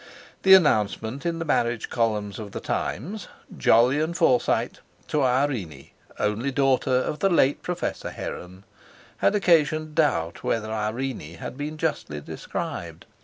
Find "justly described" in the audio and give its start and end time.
11.77-13.05